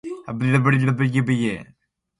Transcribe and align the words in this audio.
Ɓiroowo 0.37 0.63
waddi 0.65 0.77
ɓirdude 0.87 0.93
fagiri 0.99 1.33
kecce. 1.41 1.57